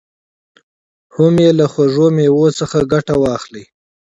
[1.15, 3.63] هم یې له خوږو مېوو څخه ګټه واخلي.